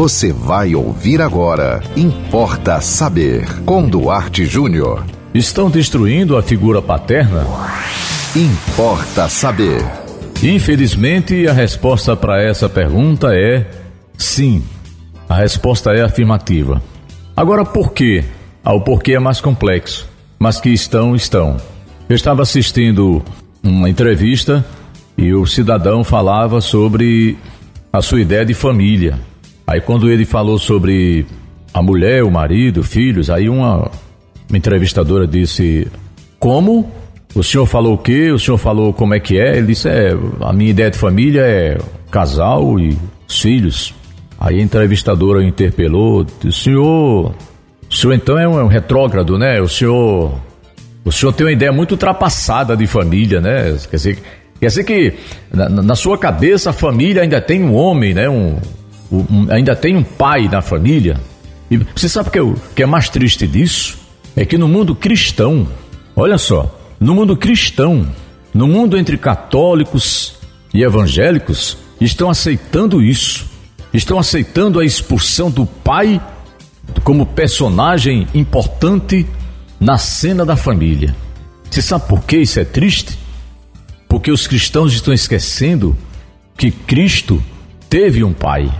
Você 0.00 0.32
vai 0.32 0.74
ouvir 0.74 1.20
agora. 1.20 1.82
Importa 1.94 2.80
saber. 2.80 3.46
Com 3.66 3.86
Duarte 3.86 4.46
Júnior. 4.46 5.04
Estão 5.34 5.68
destruindo 5.68 6.38
a 6.38 6.42
figura 6.42 6.80
paterna? 6.80 7.46
Importa 8.34 9.28
saber. 9.28 9.84
Infelizmente, 10.42 11.46
a 11.46 11.52
resposta 11.52 12.16
para 12.16 12.42
essa 12.42 12.66
pergunta 12.66 13.34
é 13.34 13.66
sim. 14.16 14.64
A 15.28 15.34
resposta 15.34 15.92
é 15.92 16.00
afirmativa. 16.00 16.80
Agora, 17.36 17.62
por 17.62 17.92
quê? 17.92 18.24
Ah, 18.64 18.72
o 18.72 18.80
porquê 18.80 19.16
é 19.16 19.18
mais 19.18 19.38
complexo, 19.42 20.08
mas 20.38 20.58
que 20.58 20.70
estão, 20.70 21.14
estão. 21.14 21.58
Eu 22.08 22.16
estava 22.16 22.40
assistindo 22.40 23.22
uma 23.62 23.90
entrevista 23.90 24.64
e 25.18 25.34
o 25.34 25.44
cidadão 25.44 26.02
falava 26.02 26.62
sobre 26.62 27.36
a 27.92 28.00
sua 28.00 28.22
ideia 28.22 28.46
de 28.46 28.54
família. 28.54 29.28
Aí 29.70 29.80
quando 29.80 30.10
ele 30.10 30.24
falou 30.24 30.58
sobre 30.58 31.24
a 31.72 31.80
mulher, 31.80 32.24
o 32.24 32.30
marido, 32.30 32.82
filhos, 32.82 33.30
aí 33.30 33.48
uma, 33.48 33.88
uma 34.48 34.58
entrevistadora 34.58 35.28
disse: 35.28 35.86
Como? 36.40 36.90
O 37.36 37.44
senhor 37.44 37.66
falou 37.66 37.94
o 37.94 37.98
quê? 37.98 38.32
O 38.32 38.38
senhor 38.40 38.58
falou 38.58 38.92
como 38.92 39.14
é 39.14 39.20
que 39.20 39.38
é? 39.38 39.58
Ele 39.58 39.68
disse: 39.68 39.88
É, 39.88 40.10
a 40.40 40.52
minha 40.52 40.70
ideia 40.70 40.90
de 40.90 40.98
família 40.98 41.42
é 41.42 41.78
casal 42.10 42.80
e 42.80 42.98
os 43.28 43.40
filhos. 43.40 43.94
Aí 44.40 44.58
a 44.58 44.62
entrevistadora 44.62 45.40
interpelou: 45.44 46.26
O 46.44 46.50
senhor 46.50 47.32
o 47.88 47.94
senhor 47.94 48.14
então 48.14 48.36
é 48.36 48.48
um, 48.48 48.66
retrógrado, 48.66 49.38
né? 49.38 49.60
O 49.60 49.68
senhor, 49.68 50.34
o 51.04 51.12
senhor 51.12 51.32
tem 51.32 51.46
uma 51.46 51.52
ideia 51.52 51.70
muito 51.70 51.92
ultrapassada 51.92 52.76
de 52.76 52.88
família, 52.88 53.40
né? 53.40 53.76
Quer 53.88 53.96
dizer, 53.96 54.18
quer 54.58 54.66
dizer 54.66 54.82
que 54.82 55.14
na, 55.52 55.68
na 55.68 55.94
sua 55.94 56.18
cabeça 56.18 56.70
a 56.70 56.72
família 56.72 57.22
ainda 57.22 57.40
tem 57.40 57.62
um 57.62 57.72
homem, 57.72 58.14
né? 58.14 58.28
Um, 58.28 58.56
ainda 59.50 59.74
tem 59.74 59.96
um 59.96 60.02
pai 60.02 60.48
na 60.48 60.62
família. 60.62 61.20
E 61.70 61.76
você 61.76 62.08
sabe 62.08 62.28
o 62.28 62.32
que, 62.32 62.38
é, 62.38 62.54
que 62.76 62.82
é 62.82 62.86
mais 62.86 63.08
triste 63.08 63.46
disso? 63.46 63.98
É 64.36 64.44
que 64.44 64.58
no 64.58 64.68
mundo 64.68 64.94
cristão, 64.94 65.68
olha 66.14 66.38
só, 66.38 66.78
no 66.98 67.14
mundo 67.14 67.36
cristão, 67.36 68.06
no 68.52 68.66
mundo 68.66 68.96
entre 68.96 69.16
católicos 69.16 70.36
e 70.72 70.82
evangélicos, 70.82 71.76
estão 72.00 72.30
aceitando 72.30 73.02
isso. 73.02 73.48
Estão 73.92 74.18
aceitando 74.18 74.78
a 74.78 74.84
expulsão 74.84 75.50
do 75.50 75.66
pai 75.66 76.20
como 77.02 77.26
personagem 77.26 78.26
importante 78.34 79.26
na 79.78 79.98
cena 79.98 80.44
da 80.44 80.56
família. 80.56 81.14
Você 81.68 81.82
sabe 81.82 82.06
por 82.08 82.22
que 82.24 82.38
isso 82.38 82.60
é 82.60 82.64
triste? 82.64 83.18
Porque 84.08 84.30
os 84.30 84.46
cristãos 84.46 84.92
estão 84.92 85.14
esquecendo 85.14 85.96
que 86.56 86.70
Cristo 86.70 87.42
teve 87.88 88.22
um 88.22 88.32
pai, 88.32 88.70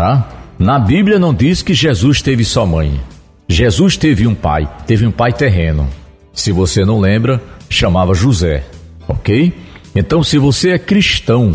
tá? 0.00 0.26
Na 0.58 0.78
Bíblia 0.78 1.18
não 1.18 1.34
diz 1.34 1.60
que 1.60 1.74
Jesus 1.74 2.22
teve 2.22 2.42
só 2.42 2.64
mãe. 2.64 2.98
Jesus 3.46 3.98
teve 3.98 4.26
um 4.26 4.34
pai, 4.34 4.66
teve 4.86 5.06
um 5.06 5.10
pai 5.10 5.30
terreno. 5.30 5.86
Se 6.32 6.50
você 6.52 6.86
não 6.86 6.98
lembra, 6.98 7.38
chamava 7.68 8.14
José, 8.14 8.64
ok? 9.06 9.52
Então, 9.94 10.22
se 10.22 10.38
você 10.38 10.70
é 10.70 10.78
cristão, 10.78 11.54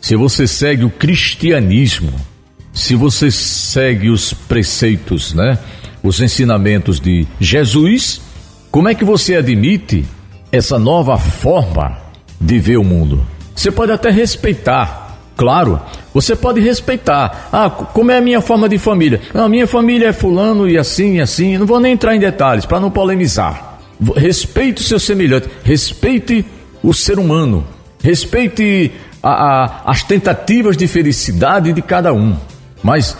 se 0.00 0.16
você 0.16 0.46
segue 0.46 0.82
o 0.82 0.88
cristianismo, 0.88 2.10
se 2.72 2.94
você 2.94 3.30
segue 3.30 4.08
os 4.08 4.32
preceitos, 4.32 5.34
né, 5.34 5.58
os 6.02 6.22
ensinamentos 6.22 6.98
de 6.98 7.26
Jesus, 7.38 8.22
como 8.70 8.88
é 8.88 8.94
que 8.94 9.04
você 9.04 9.36
admite 9.36 10.06
essa 10.50 10.78
nova 10.78 11.18
forma 11.18 11.98
de 12.40 12.58
ver 12.58 12.78
o 12.78 12.84
mundo? 12.84 13.26
Você 13.54 13.70
pode 13.70 13.92
até 13.92 14.08
respeitar, 14.08 15.03
claro, 15.36 15.80
você 16.12 16.36
pode 16.36 16.60
respeitar. 16.60 17.48
Ah, 17.52 17.68
como 17.70 18.10
é 18.10 18.18
a 18.18 18.20
minha 18.20 18.40
forma 18.40 18.68
de 18.68 18.78
família? 18.78 19.20
a 19.34 19.48
minha 19.48 19.66
família 19.66 20.08
é 20.08 20.12
fulano 20.12 20.68
e 20.68 20.78
assim 20.78 21.16
e 21.16 21.20
assim. 21.20 21.58
Não 21.58 21.66
vou 21.66 21.80
nem 21.80 21.92
entrar 21.92 22.14
em 22.14 22.20
detalhes 22.20 22.66
para 22.66 22.80
não 22.80 22.90
polemizar. 22.90 23.78
Respeite 24.16 24.82
o 24.82 24.84
seu 24.84 24.98
semelhante, 24.98 25.48
respeite 25.62 26.44
o 26.82 26.92
ser 26.92 27.18
humano, 27.18 27.64
respeite 28.02 28.92
a, 29.22 29.30
a, 29.30 29.90
as 29.90 30.02
tentativas 30.02 30.76
de 30.76 30.86
felicidade 30.86 31.72
de 31.72 31.80
cada 31.80 32.12
um. 32.12 32.36
Mas 32.82 33.16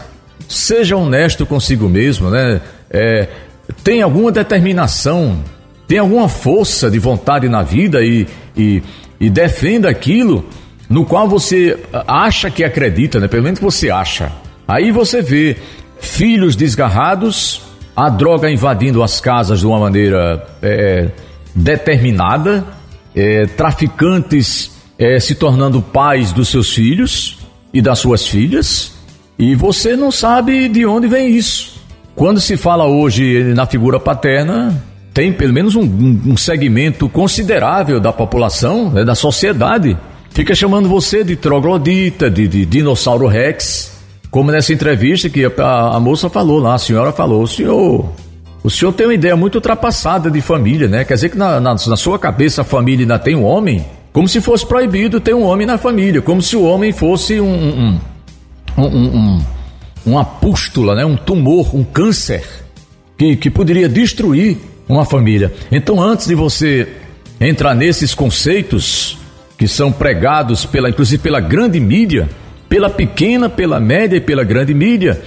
seja 0.49 0.97
honesto 0.97 1.47
consigo 1.47 1.89
mesmo, 1.89 2.29
né? 2.29 2.61
É, 2.91 3.29
tem 3.83 4.03
alguma 4.03 4.31
determinação, 4.31 5.39
tem 5.89 5.99
alguma 5.99 6.29
força 6.29 6.91
de 6.91 6.99
vontade 6.99 7.49
na 7.49 7.63
vida 7.63 8.03
e, 8.03 8.27
e, 8.57 8.83
e 9.19 9.31
defenda 9.31 9.89
aquilo 9.89 10.45
no 10.95 11.05
qual 11.05 11.29
você 11.29 11.77
acha 12.07 12.49
que 12.49 12.63
acredita, 12.63 13.19
né? 13.19 13.27
Pelo 13.27 13.43
menos 13.43 13.59
você 13.59 13.91
acha. 13.91 14.31
Aí 14.67 14.93
você 14.93 15.21
vê 15.21 15.57
filhos 15.99 16.55
desgarrados, 16.55 17.63
a 17.97 18.09
droga 18.09 18.49
invadindo 18.49 19.03
as 19.03 19.21
casas 19.21 19.59
de 19.59 19.67
uma 19.67 19.81
maneira 19.81 20.47
é, 20.63 21.09
determinada, 21.53 22.65
é, 23.13 23.45
traficantes 23.45 24.71
é, 24.97 25.19
se 25.19 25.35
tornando 25.35 25.83
pais 25.83 26.31
dos 26.31 26.49
seus 26.49 26.73
filhos 26.73 27.39
e 27.73 27.83
das 27.83 27.99
suas 27.99 28.29
filhas, 28.29 28.95
e 29.37 29.57
você 29.57 29.97
não 29.97 30.13
sabe 30.13 30.69
de 30.69 30.87
onde 30.87 31.09
vem 31.09 31.29
isso. 31.29 31.75
Quando 32.15 32.41
se 32.41 32.57
fala 32.57 32.87
hoje 32.87 33.53
na 33.53 33.67
figura 33.67 33.99
paterna, 33.99 34.81
tem 35.13 35.33
pelo 35.33 35.53
menos 35.53 35.75
um, 35.75 35.83
um 36.25 36.37
segmento 36.37 37.09
considerável 37.09 37.99
da 37.99 38.13
população, 38.13 38.91
né, 38.91 39.05
da 39.05 39.17
sociedade, 39.17 39.97
fica 40.35 40.55
chamando 40.55 40.89
você 40.89 41.25
de 41.25 41.37
troglodita, 41.37 42.29
de, 42.29 42.47
de 42.47 42.67
dinossauro 42.67 43.27
rex, 43.27 43.93
como 44.31 44.51
nessa 44.51 44.73
entrevista 44.73 45.31
que 45.31 45.45
a, 45.45 45.97
a, 45.97 46.01
moça 46.01 46.29
falou 46.29 46.59
lá, 46.59 46.75
a 46.75 46.79
senhora 46.79 47.13
falou, 47.13 47.43
o 47.43 47.47
senhor, 47.47 48.13
o 48.63 48.69
senhor 48.69 48.93
tem 48.93 49.07
uma 49.07 49.15
ideia 49.15 49.37
muito 49.37 49.55
ultrapassada 49.55 50.31
de 50.31 50.41
família, 50.41 50.89
né? 50.89 51.05
Quer 51.05 51.15
dizer 51.15 51.29
que 51.31 51.39
na, 51.39 51.61
na, 51.61 51.71
na 51.71 51.97
sua 51.97 52.19
cabeça 52.19 52.63
a 52.63 52.65
família 52.65 53.05
ainda 53.05 53.19
tem 53.19 53.37
um 53.37 53.45
homem? 53.45 53.87
Como 54.13 54.29
se 54.29 54.41
fosse 54.41 54.67
proibido 54.67 55.21
ter 55.21 55.35
um 55.35 55.45
homem 55.45 55.67
na 55.67 55.79
família, 55.79 56.21
como 56.21 56.43
se 56.43 56.57
o 56.57 56.63
homem 56.65 56.93
fosse 56.93 57.41
um, 57.41 57.55
um 57.55 58.01
um, 58.77 58.87
um, 58.87 59.45
uma 60.05 60.25
pústula, 60.25 60.95
né? 60.95 61.05
um 61.05 61.17
tumor, 61.17 61.75
um 61.75 61.85
câncer 61.85 62.45
que, 63.17 63.37
que 63.37 63.51
poderia 63.51 63.89
destruir 63.89 64.59
uma 64.89 65.05
família. 65.05 65.53
Então, 65.71 66.03
antes 66.03 66.27
de 66.27 66.35
você 66.35 66.89
entrar 67.41 67.75
nesses 67.75 68.15
conceitos 68.15 69.19
que 69.65 69.69
são 69.69 69.91
pregados 69.91 70.67
pela, 70.67 70.91
inclusive 70.91 71.23
pela 71.23 71.41
grande 71.41 71.81
mídia, 71.81 72.29
pela 72.69 72.91
pequena, 72.91 73.49
pela 73.49 73.81
média 73.81 74.19
e 74.19 74.21
pela 74.21 74.45
grande 74.45 74.75
mídia, 74.75 75.23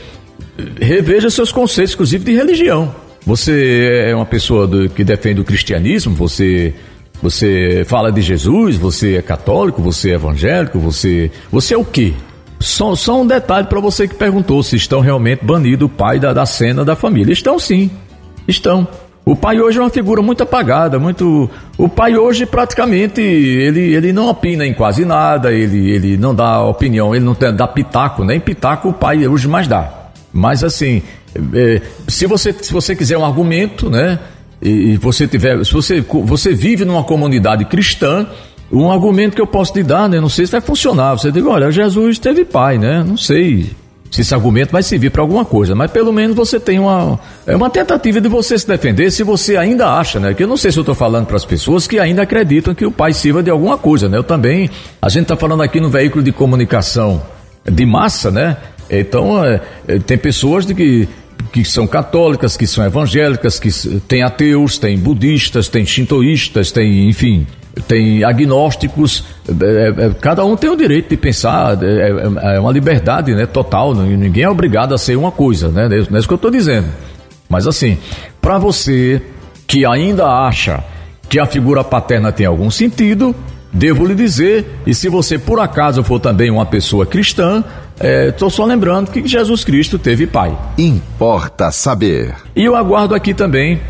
reveja 0.80 1.28
seus 1.32 1.52
conceitos, 1.52 1.96
inclusive 1.96 2.24
de 2.24 2.36
religião. 2.36 2.94
Você 3.26 4.06
é 4.06 4.16
uma 4.16 4.28
pessoa 4.28 4.68
do, 4.68 4.88
que 4.90 5.04
defende 5.04 5.42
o 5.42 5.44
cristianismo, 5.44 6.14
você 6.14 6.72
você 7.20 7.84
fala 7.88 8.12
de 8.12 8.22
Jesus, 8.22 8.76
você 8.76 9.16
é 9.16 9.24
católico, 9.24 9.82
você 9.82 10.12
é 10.12 10.14
evangélico, 10.14 10.78
você 10.78 11.32
você 11.52 11.74
é 11.74 11.78
o 11.78 11.84
quê? 11.84 12.14
Só, 12.60 12.94
só 12.94 13.20
um 13.20 13.26
detalhe 13.26 13.66
para 13.66 13.80
você 13.80 14.08
que 14.08 14.14
perguntou 14.14 14.62
se 14.62 14.76
estão 14.76 15.00
realmente 15.00 15.44
banidos 15.44 15.88
o 15.88 15.90
pai 15.90 16.20
da, 16.20 16.32
da 16.32 16.46
cena 16.46 16.86
da 16.86 16.96
família. 16.96 17.34
Estão 17.34 17.58
sim, 17.58 17.90
estão. 18.48 18.88
O 19.28 19.36
pai 19.36 19.60
hoje 19.60 19.78
é 19.78 19.82
uma 19.82 19.90
figura 19.90 20.22
muito 20.22 20.42
apagada, 20.42 20.98
muito. 20.98 21.50
O 21.78 21.90
pai 21.90 22.16
hoje 22.16 22.46
praticamente 22.46 23.20
ele, 23.20 23.94
ele 23.94 24.14
não 24.14 24.30
opina 24.30 24.66
em 24.66 24.74
quase 24.74 25.04
nada, 25.04 25.52
ele, 25.52 25.92
ele 25.92 26.16
não 26.16 26.34
dá 26.34 26.64
opinião, 26.64 27.14
ele 27.14 27.26
não 27.26 27.36
dá 27.54 27.68
pitaco, 27.68 28.24
nem 28.24 28.40
pitaco 28.40 28.88
o 28.88 28.94
pai 28.94 29.28
hoje 29.28 29.46
mais 29.46 29.68
dá. 29.68 29.92
Mas 30.32 30.64
assim, 30.64 31.02
é, 31.54 31.82
se 32.08 32.26
você 32.26 32.54
se 32.54 32.72
você 32.72 32.96
quiser 32.96 33.18
um 33.18 33.26
argumento, 33.26 33.90
né? 33.90 34.18
E 34.62 34.96
você 34.96 35.28
tiver, 35.28 35.62
se 35.66 35.74
você 35.74 36.00
você 36.00 36.54
vive 36.54 36.86
numa 36.86 37.04
comunidade 37.04 37.66
cristã, 37.66 38.26
um 38.72 38.90
argumento 38.90 39.36
que 39.36 39.42
eu 39.42 39.48
posso 39.48 39.74
te 39.74 39.84
dar, 39.84 40.08
né? 40.08 40.22
Não 40.22 40.30
sei 40.30 40.46
se 40.46 40.54
vai 40.54 40.62
funcionar. 40.62 41.16
Você 41.16 41.34
diz, 41.34 41.44
olha, 41.44 41.70
Jesus 41.70 42.18
teve 42.18 42.46
pai, 42.46 42.78
né? 42.78 43.04
Não 43.06 43.18
sei 43.18 43.72
se 44.12 44.22
esse 44.22 44.34
argumento 44.34 44.72
vai 44.72 44.82
servir 44.82 45.10
para 45.10 45.22
alguma 45.22 45.46
coisa, 45.46 45.76
mas 45.76 45.92
pelo 45.92 46.12
menos 46.12 46.36
você 46.36 46.60
tem 46.60 46.80
uma 46.80 47.20
é 47.46 47.56
uma 47.56 47.70
tentativa 47.70 48.22
de 48.22 48.30
você 48.30 48.58
se 48.58 48.68
defender 48.68 49.12
se 49.12 49.24
você 49.24 49.58
ainda 49.58 49.90
acha, 49.90 50.20
né? 50.20 50.34
Que 50.34 50.44
eu 50.44 50.48
não 50.48 50.58
sei 50.58 50.72
se 50.72 50.80
eu 50.80 50.82
estou 50.82 50.96
falando 50.96 51.26
para 51.26 51.36
as 51.36 51.46
pessoas 51.46 51.88
que 51.88 52.00
ainda 52.00 52.22
acreditam 52.22 52.74
que 52.74 52.86
o 52.86 52.92
pai 52.92 53.14
sirva 53.14 53.44
de 53.44 53.50
alguma 53.50 53.78
coisa, 53.78 54.08
né? 54.08 54.18
Eu 54.18 54.24
também, 54.24 54.70
a 55.02 55.10
gente 55.10 55.24
está 55.24 55.36
falando 55.36 55.62
aqui 55.62 55.80
no 55.80 55.90
veículo 55.90 56.24
de 56.24 56.32
comunicação 56.32 57.22
de 57.66 57.86
massa, 57.86 58.32
né? 58.32 58.58
Então 58.90 59.44
é, 59.44 59.62
é, 59.88 60.00
tem 60.00 60.18
pessoas 60.18 60.66
de 60.66 60.74
que 60.74 61.08
que 61.52 61.64
são 61.64 61.88
católicas, 61.88 62.58
que 62.58 62.68
são 62.68 62.84
evangélicas, 62.84 63.60
que 63.60 63.70
tem 64.02 64.24
ateus, 64.24 64.78
tem 64.78 64.98
budistas, 64.98 65.70
tem 65.70 65.86
shintoístas, 65.86 66.72
tem, 66.72 67.08
enfim, 67.08 67.48
tem 67.88 68.24
agnósticos, 68.24 69.24
é, 69.48 69.54
é, 69.54 70.06
é, 70.06 70.10
cada 70.20 70.46
um 70.46 70.56
tem 70.56 70.70
o 70.70 70.76
direito 70.76 71.10
de 71.10 71.18
pensar, 71.18 71.82
é, 71.84 72.10
é, 72.10 72.56
é 72.56 72.60
uma 72.60 72.72
liberdade 72.72 73.34
né, 73.34 73.46
total, 73.46 73.94
ninguém 73.94 74.44
é 74.44 74.50
obrigado 74.50 74.94
a 74.94 74.98
ser 74.98 75.18
uma 75.18 75.32
coisa, 75.32 75.70
né? 75.70 75.88
Não 75.88 75.96
é 76.18 76.20
isso 76.20 76.28
que 76.28 76.34
eu 76.34 76.38
estou 76.38 76.52
dizendo. 76.52 76.88
Mas 77.50 77.68
assim, 77.68 77.98
para 78.42 78.58
você 78.58 79.22
que 79.66 79.86
ainda 79.86 80.26
acha 80.26 80.84
que 81.30 81.40
a 81.40 81.46
figura 81.46 81.84
paterna 81.84 82.32
tem 82.32 82.46
algum 82.46 82.72
sentido, 82.72 83.36
devo 83.72 84.06
lhe 84.06 84.16
dizer, 84.16 84.66
e 84.86 84.94
se 84.94 85.10
você 85.10 85.38
por 85.38 85.60
acaso 85.60 86.04
for 86.04 86.20
também 86.20 86.50
uma 86.50 86.66
pessoa 86.66 87.06
cristã, 87.06 87.64
Estou 88.00 88.48
é, 88.48 88.52
só 88.52 88.64
lembrando 88.64 89.10
que 89.10 89.28
Jesus 89.28 89.64
Cristo 89.64 89.98
teve 89.98 90.28
pai. 90.28 90.56
Importa 90.78 91.72
saber. 91.72 92.36
E 92.56 92.64
eu 92.64 92.76
aguardo 92.76 93.16
aqui 93.16 93.34
também 93.34 93.82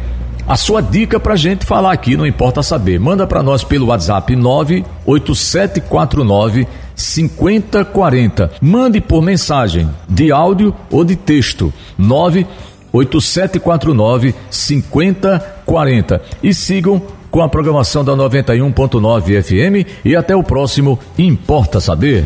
a 0.48 0.56
sua 0.56 0.82
dica 0.82 1.20
para 1.20 1.36
gente 1.36 1.66
falar 1.66 1.92
aqui, 1.92 2.16
não 2.16 2.26
importa 2.26 2.64
saber. 2.64 2.98
Manda 3.00 3.28
para 3.28 3.44
nós 3.44 3.66
pelo 3.66 3.88
WhatsApp 3.88 4.34
98749 4.36 6.66
5040. 6.96 8.52
Mande 8.62 9.02
por 9.02 9.22
mensagem 9.22 9.90
de 10.08 10.32
áudio 10.32 10.74
ou 10.90 11.04
de 11.04 11.18
texto 11.18 11.74
98749 11.98 14.34
5040 14.50 16.22
e 16.42 16.54
sigam 16.54 17.02
com 17.30 17.42
a 17.42 17.50
programação 17.50 18.06
da 18.06 18.14
91.9 18.14 19.44
FM 19.44 19.86
e 20.06 20.16
até 20.16 20.34
o 20.36 20.42
próximo 20.42 20.98
Importa 21.18 21.82
Saber. 21.82 22.24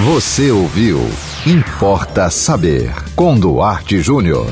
Você 0.00 0.50
ouviu 0.50 0.98
Importa 1.46 2.30
Saber 2.30 2.90
com 3.14 3.38
Duarte 3.38 4.00
Júnior. 4.00 4.46